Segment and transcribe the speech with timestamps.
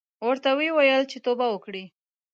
[0.27, 1.83] ورته ویې ویل چې توبه وکړې.